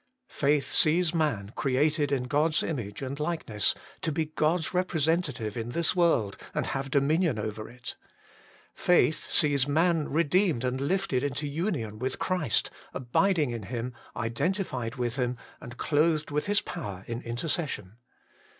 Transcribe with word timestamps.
Faith 0.29 0.65
sees 0.65 1.13
man 1.13 1.53
created 1.55 2.11
in 2.11 2.23
God 2.23 2.53
s 2.53 2.63
image 2.63 3.03
and 3.03 3.19
likeness 3.19 3.75
to 4.01 4.11
be 4.11 4.25
God 4.25 4.61
s 4.61 4.73
representative 4.73 5.55
in 5.55 5.73
this 5.73 5.95
world 5.95 6.37
and 6.55 6.65
have 6.65 6.89
dominion 6.89 7.37
over 7.37 7.69
it. 7.69 7.95
Faith 8.73 9.29
sees 9.31 9.67
man 9.67 10.09
redeemed 10.09 10.63
and 10.63 10.81
lifted 10.81 11.23
into 11.23 11.45
union 11.45 11.99
with 11.99 12.17
Christ, 12.17 12.71
abiding 12.95 13.51
in 13.51 13.61
Him, 13.61 13.93
identified 14.15 14.95
with 14.95 15.17
Him, 15.17 15.37
and 15.61 15.77
clothed 15.77 16.31
with 16.31 16.47
His 16.47 16.61
power 16.61 17.03
in 17.07 17.21
intercession. 17.21 17.97